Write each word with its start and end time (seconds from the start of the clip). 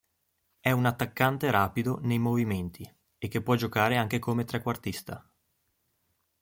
È 0.59 0.71
un 0.71 0.85
attaccante 0.87 1.51
rapido 1.51 1.99
nei 2.01 2.17
movimenti 2.17 2.91
e 3.19 3.27
che 3.27 3.43
può 3.43 3.53
giocare 3.53 3.97
anche 3.97 4.17
come 4.17 4.45
trequartista. 4.45 5.31